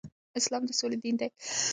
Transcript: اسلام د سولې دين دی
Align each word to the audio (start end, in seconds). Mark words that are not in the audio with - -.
اسلام 0.39 0.63
د 0.65 0.71
سولې 0.79 0.97
دين 1.03 1.15
دی 1.21 1.27